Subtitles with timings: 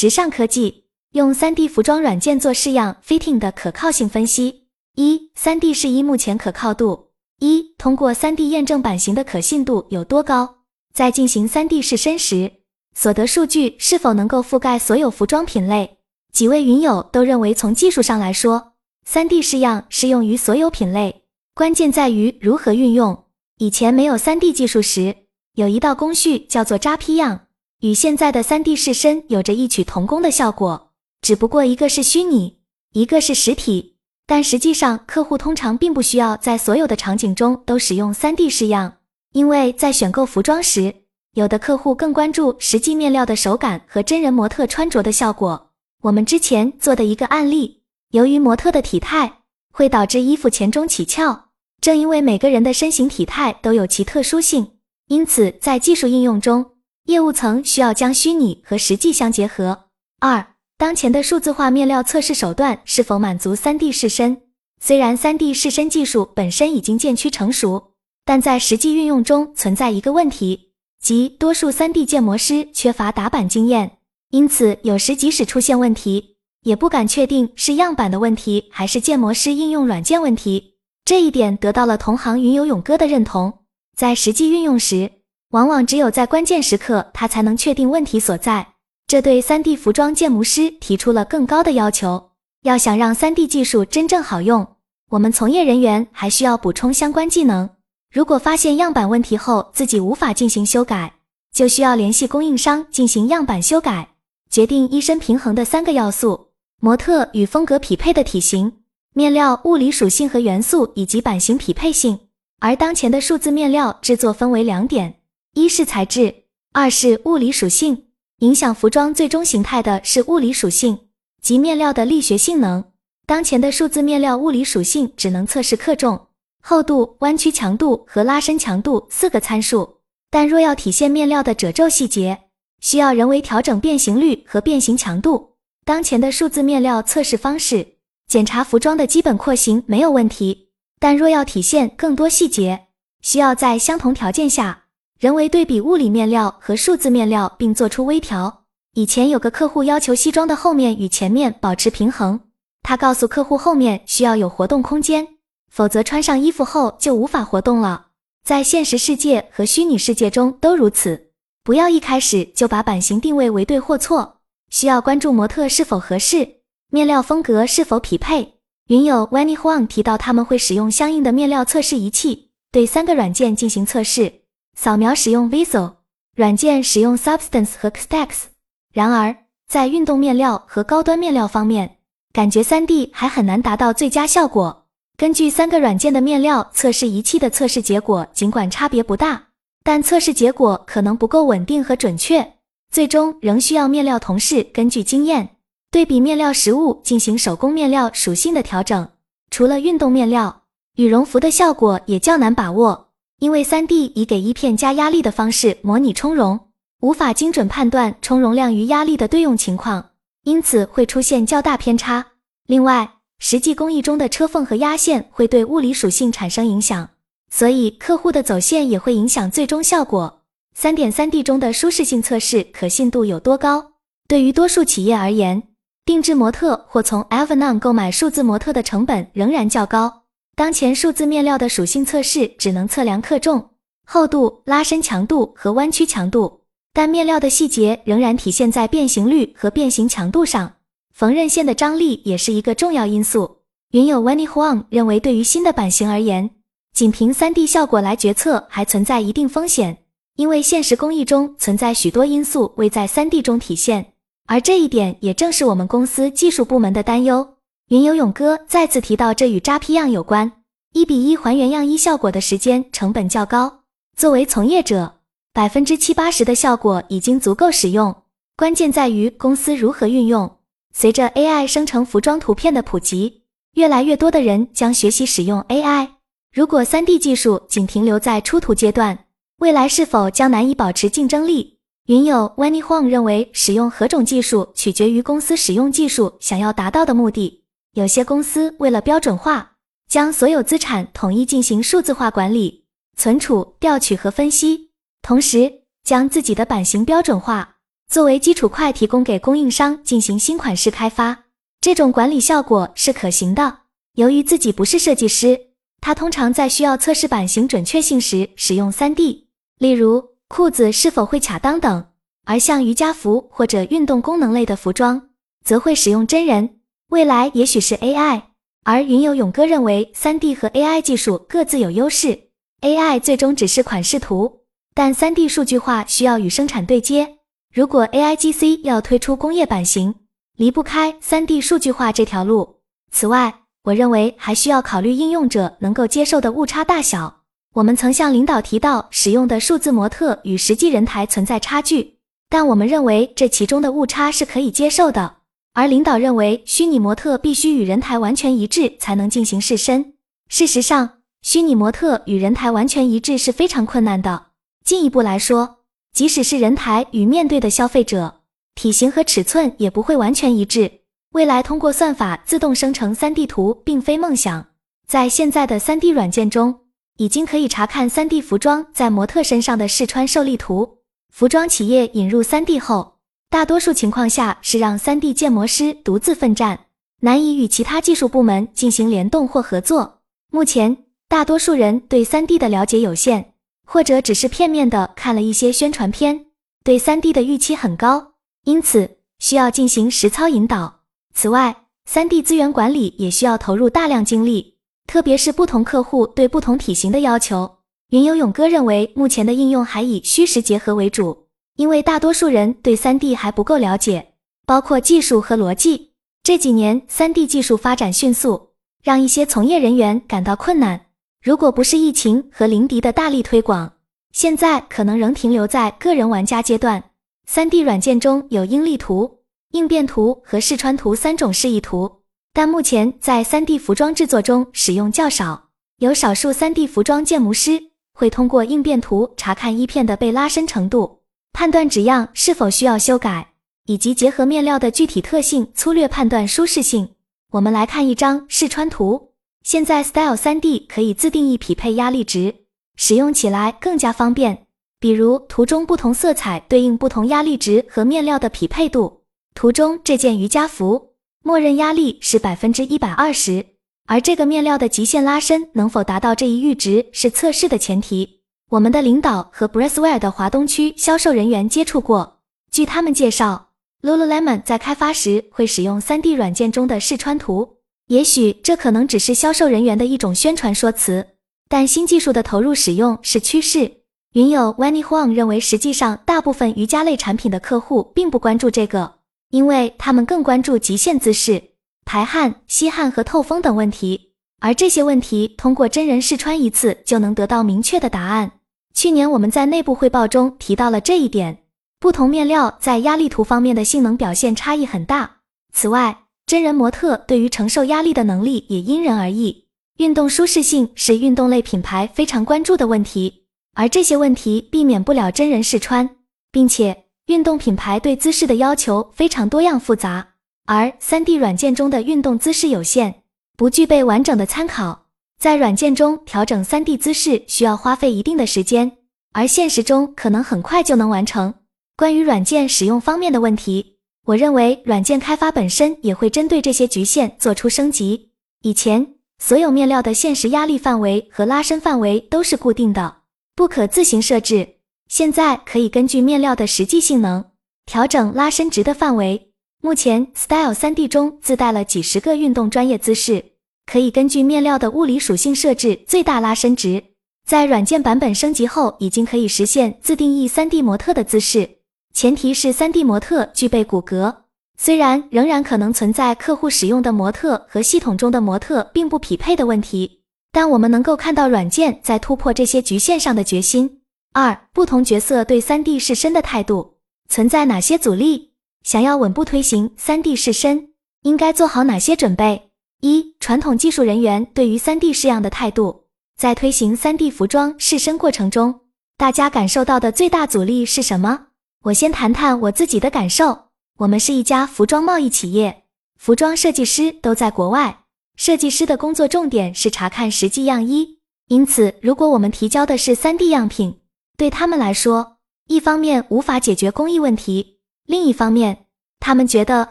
[0.00, 4.68] 时尚科技用 3D 服装软件做式样 fitting 的可靠性分析。
[4.94, 7.08] 一、3D 试衣目前可靠度。
[7.40, 10.58] 一、通过 3D 验证版型的可信度有多高？
[10.94, 12.52] 在进行 3D 试身时，
[12.94, 15.98] 所得数据是否能够覆盖所有服装品类？
[16.32, 18.74] 几位云友都认为，从技术上来说
[19.04, 21.24] ，3D 试样适用于所有品类，
[21.56, 23.24] 关键在于如何运用。
[23.58, 25.16] 以前没有 3D 技术时，
[25.54, 27.47] 有一道工序叫做扎坯样，
[27.80, 30.90] 与现在的 3D 试身有着异曲同工的效果，
[31.22, 32.58] 只不过一个是虚拟，
[32.92, 33.94] 一个是实体。
[34.26, 38.94] 但实际上，客户通常并不需要在所有的场景中都使用 3D 试样，
[39.32, 40.92] 因为在选购服装时，
[41.34, 45.70] 有的客户更关注实际面料的手感和真人模特穿着的效果。
[46.02, 54.72] 我们之前做的一个案例，由于模特的体态会导致衣服前中起翘，正因为每个人的身形体态都有其特殊性，
[55.06, 56.72] 因此在技术应用中，
[57.08, 59.86] 业务层需要将虚拟和实际相结合。
[60.20, 64.42] 二当前的数字化面料测试手段是否满足 3D 试身？
[64.78, 67.92] 虽然 3D 试身技术本身已经渐趋成熟，
[68.26, 73.92] 但在实际运用中存在一个问题，即多数 3D 建模师缺乏打板经验，
[74.30, 80.74] 因此有时即使出现问题，也不敢确定是样板的问题还是建模师应用软件问题。
[81.06, 83.60] 这一点得到了同行云游勇哥的认同。
[83.96, 85.10] 在实际运用时，
[85.50, 88.74] 往往只有在关键时刻，他才能确定问题所在。
[89.06, 92.32] 这对 3D 服装建模师提出了更高的要求。
[92.64, 94.66] 要想让 3D 技术真正好用，
[95.10, 97.70] 我们从业人员还需要补充相关技能。
[98.12, 101.14] 如果发现样板问题后自己无法进行修改，
[101.54, 104.08] 就需要联系供应商进行样板修改。
[104.50, 106.48] 决定衣身平衡的三个要素：
[106.80, 108.72] 模特与风格匹配的体型、
[109.14, 112.18] 面料物理属性和元素以及版型匹配性。
[112.60, 115.17] 而当前的数字面料制作分为两点：
[115.58, 118.04] 一是材质，二是物理属性。
[118.38, 121.08] 影响服装最终形态的是物理属性
[121.42, 122.84] 及面料的力学性能。
[123.26, 126.28] 当前的数字面料物理属性只能测试克重、
[126.62, 129.96] 厚度、弯曲强度和拉伸强度四个参数，
[130.30, 132.38] 但若要体现面料的褶皱细节，
[132.80, 135.56] 需要人为调整变形率和变形强度。
[135.84, 137.96] 当前的数字面料测试方式
[138.28, 140.68] 检查服装的基本廓形没有问题，
[141.00, 142.86] 但若要体现更多细节，
[143.22, 144.84] 需要在相同条件下。
[145.18, 148.62] 人为对比物理面料和数字面料，并做出微调。
[148.94, 152.38] 以前有个客户要求西装的后面与前面保持平衡，
[152.84, 155.26] 他告诉客户后面需要有活动空间，
[155.68, 158.06] 否则穿上衣服后就无法活动了。
[158.44, 161.30] 在现实世界和虚拟世界中都如此。
[161.64, 164.36] 不要一开始就把版型定位为对或错，
[164.70, 168.54] 需要关注模特是否合适，面料风格是否匹配。
[168.86, 174.42] 云友 Wenny Huang 提到他们会使用相应的面料测试仪器，对三个软件进行测试。
[174.80, 175.94] 扫描使用 Visual
[176.36, 178.44] 软件，使用 Substance 和 Xtex。
[178.92, 179.34] 然而，
[179.68, 181.96] 在运动面料和高端面料方面，
[182.32, 184.84] 感觉 3D 还很难达到最佳效果。
[185.16, 189.48] 根据三个软件的面料测试仪器的测试结果，尽管差别不大，
[189.82, 192.54] 但测试结果可能不够稳定和准确，
[192.88, 195.56] 最终仍需要面料同事根据经验
[195.90, 199.08] 对比面料实物进行手工面料属性的调整。
[199.50, 200.62] 除了运动面料，
[200.94, 203.07] 羽绒服的效果也较难把握。
[203.38, 206.58] 因为 3D 以给衣片加压力的方式模拟充绒，
[207.00, 210.10] 无法精准判断充绒量与压力的对用情况，
[210.42, 212.26] 因此会出现较大偏差。
[212.66, 217.08] 另外，实际工艺中的车缝和压线会对物理属性产生影响，
[217.48, 220.40] 所以客户的走线也会影响最终效果。
[220.74, 223.92] 三点三 D 中的舒适性测试可信度有多高？
[224.26, 225.62] 对于多数企业而言，
[226.04, 230.17] 定制模特或从 Avanon 购买数字模特的成本仍然较高。
[230.58, 233.70] 当前数字面料的属性测试只能测量克重、
[234.04, 240.72] 厚度、拉伸强度和弯曲强度，但面料的细节仍然体现在变形率和变形强度上。
[241.14, 243.58] 缝纫线的张力也是一个重要因素。
[243.92, 246.50] 云友 Wenny Huang 认为，对于新的版型而言，
[246.92, 249.98] 仅凭 3D 效果来决策还存在一定风险，
[250.34, 254.14] 因为现实工艺中存在许多因素未在 3D 中体现，
[254.48, 257.48] 而这一点也正是我们公司技术部门的担忧。
[257.88, 260.52] 云游勇哥再次提到，这与扎批样有关。
[260.92, 263.80] 一比一还原样衣效果的时间成本较高。
[264.14, 265.14] 作为从业者，
[265.54, 268.14] 百分之七八十的效果已经足够使用，
[268.58, 270.58] 关键在于公司如何运用。
[270.92, 276.08] 随着 AI 生成服装图片的普及，越来越多的人将学习使用 AI。
[276.52, 279.18] 如果 3D 技术仅停留在出图阶段，
[279.60, 281.78] 未来是否将难以保持竞争力？
[282.04, 287.57] 云友 Wenny Huang 认为，使用何种技术取决于公司使用技术想要达到的目的。
[287.94, 289.72] 有些公司为了标准化，
[290.08, 292.84] 将所有资产统一进行数字化管理、
[293.16, 294.90] 存储、调取和分析，
[295.22, 297.76] 同时将自己的版型标准化，
[298.08, 301.44] 作为基础块提供给供应商进行新款式开发。
[301.80, 303.80] 这种管理效果是可行的。
[304.14, 305.58] 由于自己不是设计师，
[306.00, 309.44] 他通常在需要测试版型准确性时使用 3D，
[309.78, 312.02] 例如裤子是否会卡裆等；
[312.44, 315.30] 而像瑜伽服或者运动功能类的服装，
[315.64, 316.77] 则会使用真人。
[317.08, 318.42] 未来也许是 AI。
[318.84, 322.48] 而云游勇哥认为，3D 和 AI 技术各自有优势。
[322.80, 324.60] AI 最终只是款式图，
[324.94, 327.36] 但 3D 数据化需要与生产对接。
[327.74, 330.14] 如果 AIGC 要推出工业版型，
[330.56, 332.76] 离不开 3D 数据化这条路。
[333.10, 337.42] 此外，我认为还需要考虑应用者能够接受的误差大小。
[337.74, 342.18] 我们曾向领导提到，使用的数字模特与实际人台存在差距，
[342.48, 345.37] 但我们认为这其中的误差是可以接受的。
[345.78, 350.14] 而领导认为，虚拟模特必须与人台完全一致才能进行试身。
[350.48, 354.46] 事实上，虚拟模特与人台完全一致是非常困难的。
[354.84, 355.76] 进一步来说，
[356.12, 358.40] 即使是人台与面对的消费者。
[358.74, 360.90] 体型和尺寸也不会完全一致。
[361.34, 364.66] 未来通过算法自动生成 3D 图并非梦想。
[365.06, 366.80] 在现在的 3D 软件中，
[367.18, 370.98] 已经可以查看 3D 服装在模特身上的试穿受力图。
[371.32, 373.17] 服装企业引入 3D 后，
[373.50, 376.80] 大多数情况下是让 3D 建模师独自奋战，
[377.20, 380.20] 难以与其他技术部门进行联动或合作。
[380.52, 383.54] 目前，大多数人对 3D 的了解有限，
[383.86, 386.44] 或者只是片面的看了一些宣传片，
[386.84, 388.34] 对 3D 的预期很高。
[388.64, 391.00] 因此，需要进行实操引导。
[391.34, 394.74] 此外，3D 资源管理也需要投入大量精力，
[395.06, 397.78] 特别是不同客户对不同体型的要求。
[398.10, 401.47] 云游勇哥认为，目前的应用还以虚实结合为主，
[401.78, 404.32] 因为大多数人对 3D 还不够了解，
[404.66, 406.10] 包括技术和逻辑。
[406.42, 408.70] 这几年，3D 技术发展迅速，
[409.00, 411.06] 让一些从业人员感到困难。
[411.40, 413.92] 如果不是疫情和林迪的大力推广，
[414.32, 417.04] 现在可能仍停留在个人玩家阶段。
[417.48, 419.38] 3D 软件中有应力图、
[419.70, 422.22] 应变图和试穿图三种示意图，
[422.52, 425.68] 但目前在 3D 服装制作中使用较少。
[425.98, 427.80] 有少数 3D 服装建模师
[428.14, 431.17] 会通过应变图查看衣片的被拉伸程度，
[431.58, 433.48] 判断纸样是否需要修改，
[433.86, 437.16] 以及结合面料的具体特性粗略判断舒适性。
[437.50, 439.32] 我们来看一张试穿图。
[439.64, 442.54] 现在 Style 3D 可以自定义匹配压力值，
[442.94, 444.66] 使用起来更加方便。
[445.00, 449.24] 比如图中不同色彩对应不同压力值和面料的匹配度。
[449.56, 453.66] 图中这件瑜伽服默认压力是百分之一百二十，
[454.06, 458.37] 而这个面料的极限拉伸能否达到这一阈值是测试的前提。
[458.70, 463.68] 我们的领导和 b r e s w e a r 的华东区销售人员接触过，据他们介绍
[464.02, 467.78] ，Lululemon 在开发时会使用 3D 软件中的试穿图。
[468.08, 471.28] 也许这可能只是销售人员的一种宣传说辞，
[471.66, 473.90] 但新技术的投入使用是趋势。
[474.34, 479.14] 云友 Wenny Huang 认为，实际上大部分瑜伽类产品的客户并不关注这个，
[479.48, 481.70] 因为他们更关注极限姿势、
[482.04, 488.52] 排汗、吸汗和透风等问题，而这些问题通过真人试穿一次就能得到明确的答案。
[488.98, 491.58] 去年我们在内部汇报中提到了这一点。
[492.00, 495.36] 不同面料在压力图方面的性能表现差异很大。
[495.72, 499.68] 此外，真人模特对于承受压力的能力也因人而异。
[499.98, 503.44] 运动舒适性是运动类品牌非常关注的问题。
[503.74, 506.10] 而这些问题避免不了真人试穿，
[506.50, 510.30] 并且运动品牌对姿势的要求非常多样复杂，
[510.66, 513.22] 而 3D 软件中的运动姿势有限，
[513.56, 515.04] 不具备完整的参考。
[515.38, 518.90] 在软件中调整 3D 姿势需要花费一定的时间，
[519.32, 521.54] 而现实中可能很快就能完成。
[521.96, 528.32] 关于软件使用方面的问题，我认为软件开发本身也会针对这些局限做出升级。
[528.62, 533.18] 以前所有面料的现实压力范围和拉伸范围都是固定的。
[533.54, 534.78] 不可自行设置，
[535.08, 537.44] 现在可以根据面料的实际性能
[537.86, 539.52] 调整拉伸值的范围。
[539.80, 543.52] 目前 Style 3D 中自带了几十个运动专业姿势，
[543.88, 547.02] 可以根据面料的物理属性设置最大拉伸值。
[547.46, 551.78] 在软件版本升级后，已经可以实现自定义 3D 模特的姿势，
[552.12, 554.34] 前提是 3D 模特具备骨骼。
[554.76, 560.20] 虽然仍然可能存在客户使用的模特和系统中的模特并不匹配的问题。
[560.52, 564.00] 但我们能够看到软件在突破这些局限上的决心。
[564.32, 566.96] 二、不同角色对 3D 试身的态度
[567.28, 568.52] 存在哪些阻力？
[568.82, 570.90] 想要稳步推行 3D 试身，
[571.22, 572.67] 应该做好哪些准备？
[573.00, 578.80] 一、传统技术人员对于 3D 试样的态度，在推行 3D 服装试身过程中，
[579.16, 581.46] 大家感受到的最大阻力是什么？
[581.84, 583.68] 我先谈谈我自己的感受。
[583.98, 585.84] 我们是一家服装贸易企业，
[586.16, 588.00] 服装设计师都在国外。
[588.36, 594.00] 设计师的工作重点是查看实际样衣，因此，如果我们提交的是 3D 样品，
[594.36, 595.38] 对他们来说，
[595.68, 598.86] 一方面无法解决工艺问题，另一方面，
[599.20, 599.88] 他们觉得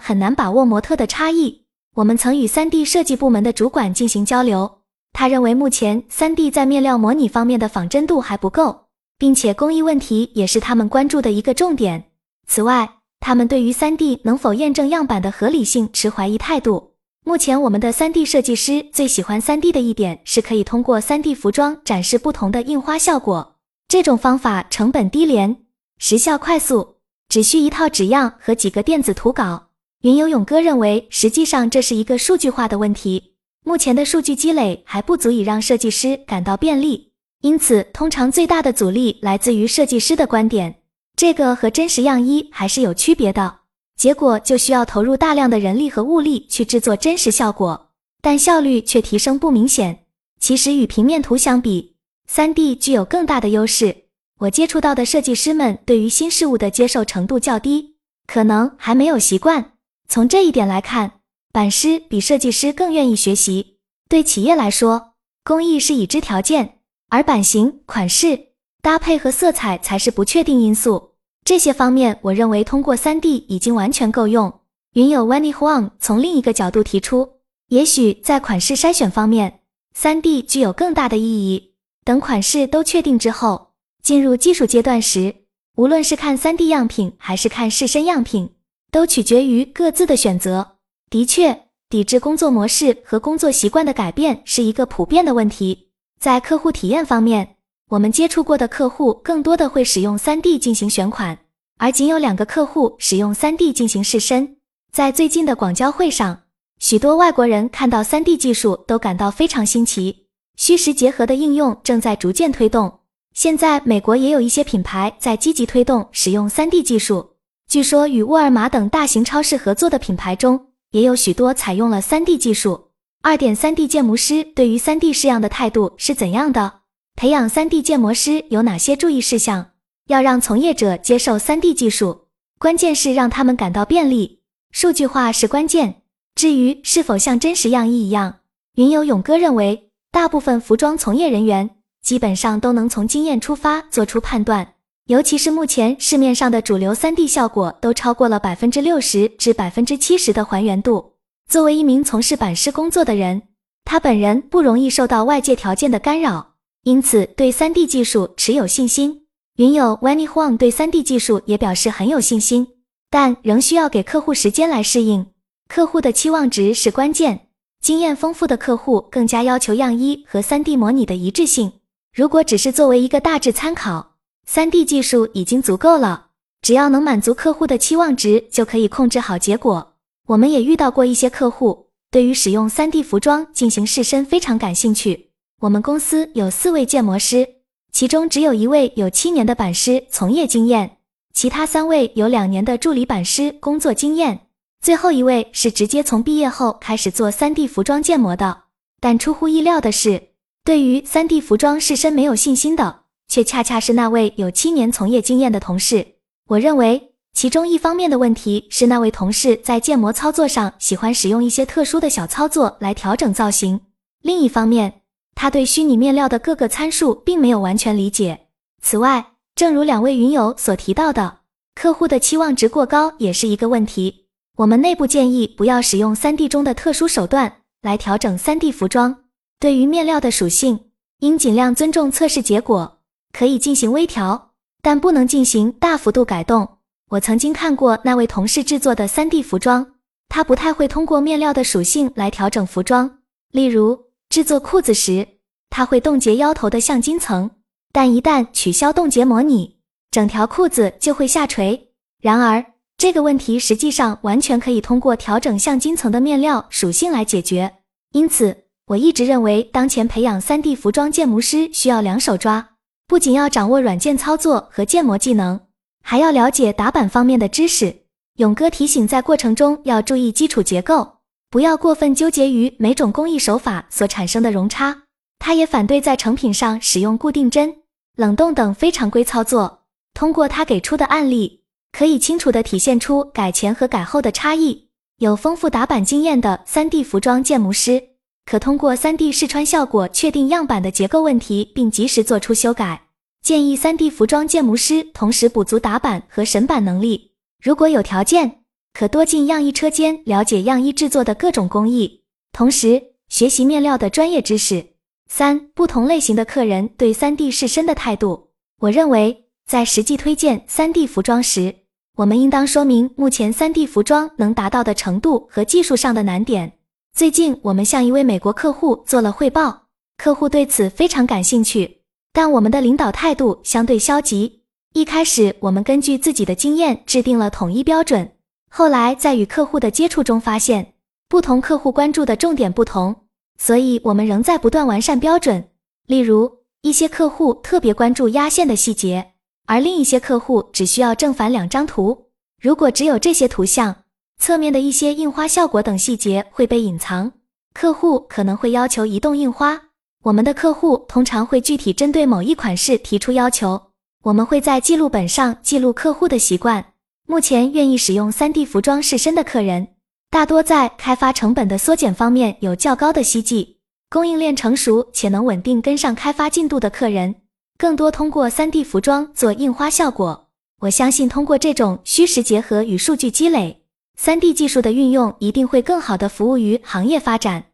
[0.02, 1.67] 很难把握模特的差异。
[1.98, 4.82] 我们曾与 3D 设计部门的主管进行交流，
[5.14, 8.82] 他认为目前 3D 在面料模拟方面的仿真度还不够，
[9.18, 12.12] 并且工艺问题也是他们关注的一个重点。
[12.46, 12.88] 此外，
[13.20, 16.92] 他们对于 3D 能否验证样板的合理性持怀疑态度。
[17.26, 23.56] 目前，我们的 3D 设计师最喜欢 3D 的一点是可以通过 3D 服装展示不同的印花效果，
[23.88, 25.64] 这种方法成本低廉，
[25.98, 26.98] 时效快速。
[27.28, 29.67] 只需一套纸样和几个电子图稿。
[30.08, 33.34] 云游勇哥认为，实际上这是一个数据化的问题。
[33.66, 37.12] 目前的数据积累还不足以让设计师感到便利，
[37.42, 40.76] 因此通常最大的阻力来自于设计师的观点。
[41.18, 43.54] 这个和真实样衣还是有区别的。
[43.98, 47.90] 结果就需要投入大量的人力和物力去制作真实效果，
[48.22, 50.06] 但效率却提升不明显。
[50.40, 51.96] 其实与平面图相比
[52.32, 54.06] ，3D 具有更大的优势。
[54.40, 59.74] 我接触到的设计师们对于新事物的接受程度较低，可能还没有习惯。
[60.08, 61.20] 从这一点来看，
[61.52, 63.78] 版师比设计师更愿意学习。
[64.10, 68.48] 对企业来说，工艺是已知条件，而版型、款式、
[68.82, 71.16] 搭配和色彩才是不确定因素。
[71.44, 74.62] 这些方面，我认为通过 3D 已经完全够用。
[74.94, 77.34] 云友 Wenny Huang 从另一个角度提出，
[77.68, 79.60] 也许在款式筛选方面
[79.96, 81.74] ，3D 具有更大的意义。
[82.04, 83.68] 等款式都确定之后。
[84.02, 85.36] 进入技术阶段时，
[85.76, 88.52] 无论是看 3D 样品还是看试身样品，
[88.92, 90.76] 都取决于各自的选择。
[91.10, 95.90] 的确，抵制工作模式和工作习惯的改变是一个普遍的问题。
[96.20, 97.56] 在客户体验方面，
[97.90, 101.38] 我们接触过的客户更多的会使用 3D 进行选款，
[101.78, 104.58] 而仅有两个客户使用 3D 进行试身。
[104.92, 106.42] 在最近的广交会上，
[106.80, 110.26] 许多外国人看到 3D 技术都感到非常新奇。
[110.58, 113.00] 虚实结合的应用正在逐渐推动。
[113.34, 117.37] 现在，美国也有一些品牌在积极推动使用 3D 技术。
[117.68, 122.92] 据说，与沃尔玛等大型超市合作的品牌中，也有许多采用了 3D 技术。
[123.22, 126.80] 二点 3D 建模师对于 3D 式样的态度是怎样的？
[127.18, 129.72] 培养 3D 建模师有哪些注意事项？
[130.08, 134.40] 要让从业者接受 3D 技术，关键是让他们感到便利。
[134.72, 136.04] 数据化是关键。
[136.36, 138.36] 至于是否像真实样衣一样，
[138.76, 141.72] 云游勇哥认为，大部分服装从业人员。
[142.02, 144.76] 基本上都能从经验出发做出判断，
[145.08, 151.14] 尤其是目前市面上的主流 3D 效果都超过了百分之六十至百分之七十的还原度。
[151.50, 153.44] 作为一名从事版师工作的人，
[153.86, 159.22] 他本人不容易受到外界条件的干扰，因此对 3D 技术持有信心。
[159.56, 162.68] 云友 Wenny Huang 对 3D 技术也表示很有信心，
[163.10, 165.28] 但仍需要给客户时间来适应。
[165.70, 167.48] 客户的期望值是关键，
[167.82, 171.72] 经验丰富的客户更加要求样衣和 3D 模拟的一致性。
[172.14, 174.07] 如果只是作为一个大致参考
[174.50, 176.28] ，3D 技术已经足够了。
[176.62, 179.94] 只要能满足客户的期望值，就可以控制好结果。
[180.28, 185.30] 我们也遇到过一些客户，对于使用 3D 服装进行试身非常感兴趣。
[185.62, 187.48] 我们公司有四位建模师，
[187.92, 190.98] 其中只有一位有七年的版师从业经验，
[191.34, 194.48] 其他三位有两年的助理版师工作经验，
[194.82, 198.64] 最后一位是直接从毕业后开始做 3D 服装建模的。
[199.00, 200.30] 但出乎意料的是。
[200.64, 206.16] 对于 3D 服装试身没有信心的，却恰恰是那位有七年从业经验的同事。
[206.50, 213.80] 我认为，其中一方面的问题是那位同事在建模操作上喜欢使用一些特殊的小操作来调整造型；
[214.22, 215.02] 另一方面，
[215.36, 218.48] 他对虚拟面料的各个参数并没有完全理解。
[218.82, 221.40] 此外，正如两位云友所提到的，
[221.76, 224.26] 客户的期望值过高也是一个问题。
[224.58, 229.24] 我们内部建议不要使用 3D 中的特殊手段来调整 3D 服装。
[229.60, 230.80] 对于面料的属性，
[231.20, 232.97] 应尽量尊重测试结果，
[233.32, 236.78] 可以进行微调，但不能进行大幅度改动。
[237.12, 239.94] 我曾经看过那位同事制作的 3D 服装，
[240.28, 243.20] 他不太会通过面料的属性来调整服装。
[243.52, 245.26] 例如，制作裤子时，
[245.70, 247.50] 他会冻结腰头的橡筋层，
[247.94, 249.78] 但一旦取消冻结模拟，
[250.12, 251.92] 整条裤子就会下垂。
[252.22, 252.66] 然而，
[252.98, 257.76] 这个问题实际上完全可以通过调整橡筋层的面料属性来解决。
[258.12, 262.72] 因此，我一直认为，当前培养 3D 服装建模师需要两手抓，
[263.08, 265.58] 不仅要掌握软件操作和建模技能，
[266.04, 268.04] 还要了解打板方面的知识。
[268.36, 275.04] 勇哥提醒，在过程中要注意基础结构，不要过分纠结于每种工艺手法所产生的容差。
[275.40, 277.74] 他也反对在成品上使用固定针、
[278.18, 279.86] 冷冻等非常规操作。
[280.14, 284.90] 通过他给出的案例，可以清楚地体现出改前和改后的差异。
[285.20, 288.17] 有丰富打板经验的 3D 服装建模师。
[288.50, 293.08] 可通过 3D 试穿效果确定样板的结构问题，并及时做出修改。
[293.44, 297.32] 建议 3D 服装建模师同时补足打板和审板能力。
[297.62, 298.60] 如果有条件，
[298.94, 302.22] 可多进样衣车间了解样衣制作的各种工艺，
[302.54, 304.94] 同时学习面料的专业知识。
[305.30, 308.52] 三、不同类型的客人对 3D 试身的态度。
[308.80, 311.76] 我认为，在实际推荐 3D 服装时，
[312.16, 316.77] 我们应当说明目前 3D 服装能达到的程度和技术上的难点。
[317.18, 324.62] 最近，我们向一位美国客户做了汇报，客户对此非常感兴趣，但我们的领导态度相对消极。
[324.94, 328.34] 一开始，我们根据自己的经验制定了统一标准，
[328.70, 330.94] 后来在与客户的接触中发现，
[331.28, 333.16] 不同客户关注的重点不同。
[333.58, 335.70] 所以，我们仍在不断完善标准。
[336.06, 339.32] 例如，一些客户特别关注压线的细节，
[339.66, 342.28] 而另一些客户只需要正反两张图。
[342.62, 344.04] 如果只有这些图像，
[344.38, 347.32] 侧面的一些印花效果等细节会被隐藏。
[347.74, 349.82] 客户可能会要求移动印花。
[350.24, 353.82] 我们的客户通常会具体针对某一款式提出要求。
[354.24, 356.94] 我们会在记录本上记录客户的习惯。
[357.28, 359.90] 目前愿意使用 3D 服装试身的客人。
[360.30, 363.78] 大多在开发成本的缩减方面有较高的希冀，
[364.10, 367.36] 供应链成熟且能稳定跟上开发进度的客人，
[367.78, 370.48] 更多通过 3D 服装做印花效果。
[370.82, 373.84] 我相信通过这种虚实结合与数据积累
[374.20, 377.66] 三 D 技术的运用一定会更好的服务于行业发展。